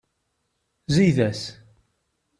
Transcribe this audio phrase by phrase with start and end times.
[0.93, 1.41] Zeyyed-as.